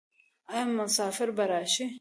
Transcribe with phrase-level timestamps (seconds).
[0.51, 1.85] آیا مسافر به راشي؟